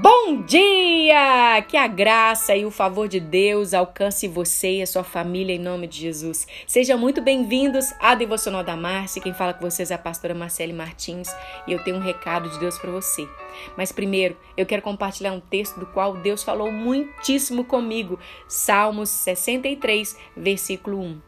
[0.00, 1.62] Bom dia!
[1.68, 5.58] Que a graça e o favor de Deus alcance você e a sua família em
[5.58, 6.48] nome de Jesus.
[6.66, 9.22] Sejam muito bem-vindos à Devocional da Márcia.
[9.22, 11.28] Quem fala com vocês é a pastora Marcele Martins
[11.66, 13.28] e eu tenho um recado de Deus para você.
[13.76, 18.18] Mas primeiro, eu quero compartilhar um texto do qual Deus falou muitíssimo comigo.
[18.48, 21.22] Salmos 63, versículo 1.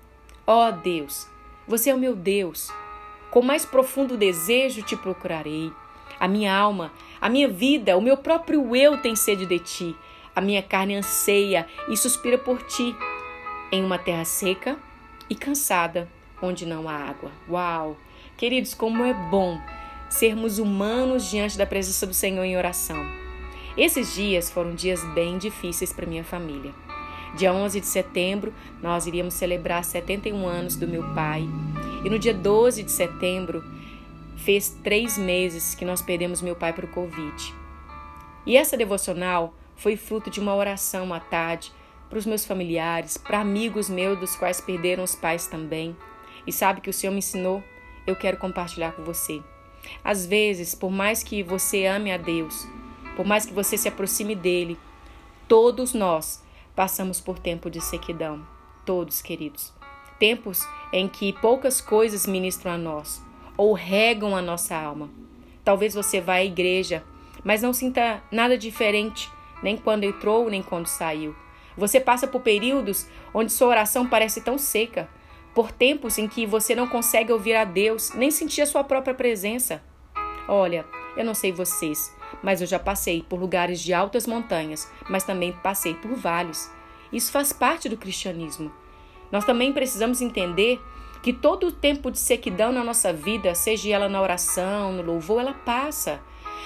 [0.45, 1.29] Ó oh Deus,
[1.69, 2.69] você é o meu Deus.
[3.31, 5.71] Com mais profundo desejo te procurarei.
[6.19, 9.97] A minha alma, a minha vida, o meu próprio eu tem sede de ti.
[10.35, 12.95] A minha carne anseia e suspira por ti,
[13.73, 14.77] em uma terra seca
[15.31, 16.09] e cansada,
[16.43, 17.31] onde não há água.
[17.49, 17.97] Uau!
[18.37, 19.59] Queridos, como é bom
[20.09, 23.05] sermos humanos diante da presença do Senhor em oração.
[23.77, 26.73] Esses dias foram dias bem difíceis para minha família.
[27.37, 31.47] Dia 11 de setembro, nós iríamos celebrar 71 anos do meu pai.
[32.05, 33.63] E no dia 12 de setembro,
[34.37, 37.55] fez três meses que nós perdemos meu pai para o Covid.
[38.45, 41.73] E essa devocional foi fruto de uma oração à tarde
[42.09, 45.97] para os meus familiares, para amigos meus dos quais perderam os pais também.
[46.47, 47.63] E sabe que o Senhor me ensinou?
[48.07, 49.43] Eu quero compartilhar com você.
[50.03, 52.67] Às vezes, por mais que você ame a Deus,
[53.17, 54.79] por mais que você se aproxime dele,
[55.49, 56.43] todos nós
[56.75, 58.47] passamos por tempo de sequidão.
[58.85, 59.73] Todos, queridos.
[60.19, 63.23] Tempos em que poucas coisas ministram a nós,
[63.57, 65.09] ou regam a nossa alma.
[65.65, 67.03] Talvez você vá à igreja,
[67.43, 69.31] mas não sinta nada diferente,
[69.63, 71.35] nem quando entrou, nem quando saiu.
[71.77, 75.09] Você passa por períodos onde sua oração parece tão seca,
[75.55, 79.15] por tempos em que você não consegue ouvir a Deus, nem sentir a sua própria
[79.15, 79.83] presença.
[80.49, 80.85] Olha,
[81.17, 85.53] eu não sei vocês, mas eu já passei por lugares de altas montanhas, mas também
[85.63, 86.71] passei por vales.
[87.13, 88.71] Isso faz parte do cristianismo.
[89.33, 90.81] Nós também precisamos entender
[91.27, 95.41] que todo o tempo de sequidão na nossa vida, seja ela na oração, no louvor,
[95.41, 96.21] ela passa.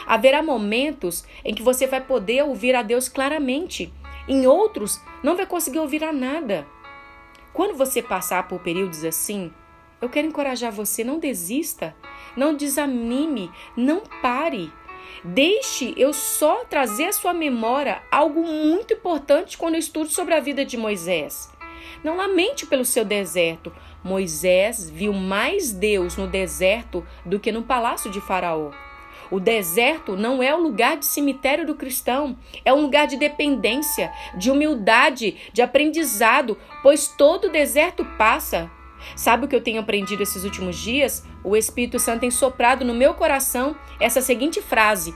[0.07, 3.91] Haverá momentos em que você vai poder ouvir a Deus claramente,
[4.29, 6.67] em outros, não vai conseguir ouvir a nada.
[7.55, 9.51] Quando você passar por períodos assim,
[9.99, 11.97] eu quero encorajar você, não desista,
[12.37, 14.71] não desanime, não pare.
[15.25, 20.41] Deixe eu só trazer à sua memória algo muito importante quando eu estudo sobre a
[20.41, 21.51] vida de Moisés.
[22.03, 23.73] Não lamente pelo seu deserto.
[24.03, 28.71] Moisés viu mais Deus no deserto do que no palácio de Faraó.
[29.31, 34.13] O deserto não é o lugar de cemitério do cristão, é um lugar de dependência,
[34.37, 38.69] de humildade, de aprendizado, pois todo deserto passa.
[39.15, 41.25] Sabe o que eu tenho aprendido esses últimos dias?
[41.45, 45.15] O Espírito Santo tem soprado no meu coração essa seguinte frase: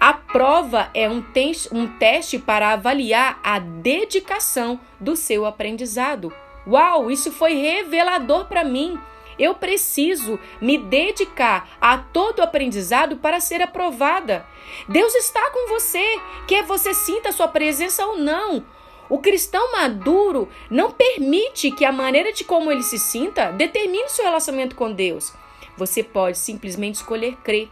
[0.00, 6.32] a prova é um, te um teste para avaliar a dedicação do seu aprendizado.
[6.66, 8.98] Uau, isso foi revelador para mim.
[9.36, 14.46] Eu preciso me dedicar a todo o aprendizado para ser aprovada.
[14.88, 18.64] Deus está com você, quer você sinta sua presença ou não.
[19.08, 24.24] O cristão maduro não permite que a maneira de como ele se sinta determine seu
[24.24, 25.32] relacionamento com Deus.
[25.76, 27.68] Você pode simplesmente escolher crer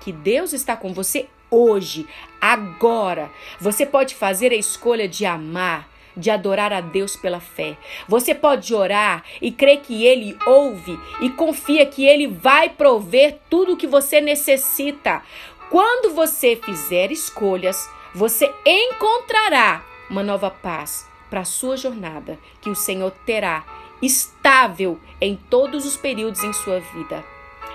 [0.00, 2.08] que Deus está com você hoje,
[2.40, 3.30] agora.
[3.60, 7.76] Você pode fazer a escolha de amar, de adorar a Deus pela fé.
[8.08, 13.74] Você pode orar e crer que Ele ouve e confia que Ele vai prover tudo
[13.74, 15.22] o que você necessita.
[15.70, 22.74] Quando você fizer escolhas, você encontrará uma nova paz para a sua jornada que o
[22.74, 23.64] Senhor terá
[24.02, 27.24] estável em todos os períodos em sua vida.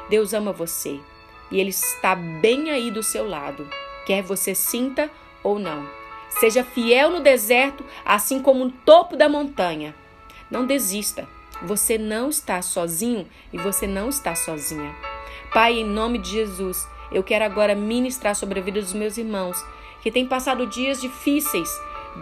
[0.09, 0.99] Deus ama você
[1.51, 3.67] e Ele está bem aí do seu lado,
[4.05, 5.09] quer você sinta
[5.43, 5.87] ou não.
[6.29, 9.95] Seja fiel no deserto, assim como no topo da montanha.
[10.51, 11.27] Não desista.
[11.63, 14.93] Você não está sozinho e você não está sozinha.
[15.53, 19.63] Pai, em nome de Jesus, eu quero agora ministrar sobre a vida dos meus irmãos
[20.01, 21.69] que têm passado dias difíceis,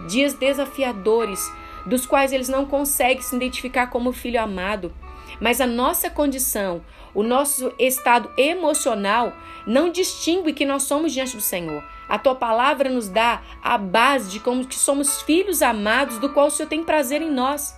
[0.07, 1.51] dias desafiadores,
[1.85, 4.94] dos quais eles não conseguem se identificar como filho amado.
[5.40, 6.81] Mas a nossa condição,
[7.13, 9.34] o nosso estado emocional
[9.66, 11.84] não distingue que nós somos diante do Senhor.
[12.08, 16.47] A tua palavra nos dá a base de como que somos filhos amados, do qual
[16.47, 17.78] o Senhor tem prazer em nós.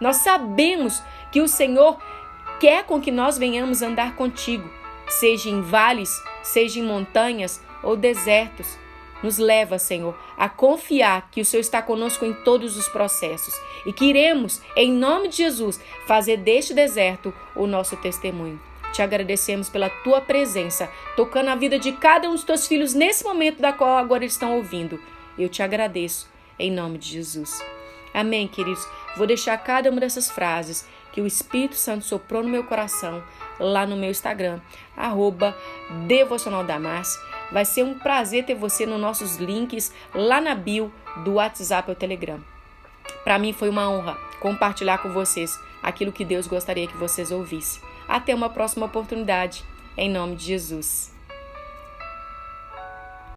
[0.00, 1.02] Nós sabemos
[1.32, 1.98] que o Senhor
[2.60, 4.68] quer com que nós venhamos andar contigo,
[5.08, 8.78] seja em vales, seja em montanhas ou desertos.
[9.22, 13.54] Nos leva, Senhor, a confiar que o Senhor está conosco em todos os processos
[13.84, 18.60] e que iremos, em nome de Jesus, fazer deste deserto o nosso testemunho.
[18.92, 23.24] Te agradecemos pela tua presença, tocando a vida de cada um dos teus filhos nesse
[23.24, 25.00] momento da qual agora eles estão ouvindo.
[25.38, 26.28] Eu te agradeço,
[26.58, 27.64] em nome de Jesus.
[28.14, 28.86] Amém, queridos.
[29.16, 33.22] Vou deixar cada uma dessas frases que o Espírito Santo soprou no meu coração
[33.58, 34.60] lá no meu Instagram,
[34.96, 35.56] arroba
[37.50, 40.92] Vai ser um prazer ter você nos nossos links lá na bio
[41.24, 42.40] do WhatsApp ou Telegram.
[43.24, 47.82] Para mim foi uma honra compartilhar com vocês aquilo que Deus gostaria que vocês ouvissem.
[48.06, 49.64] Até uma próxima oportunidade,
[49.96, 51.17] em nome de Jesus.